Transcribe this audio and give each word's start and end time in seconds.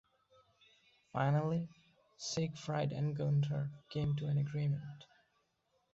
Finally 1.13 1.69
Siegfried 2.17 2.91
and 2.91 3.15
Gunther 3.15 3.69
came 3.91 4.15
to 4.15 4.25
an 4.29 4.39
agreement. 4.39 5.03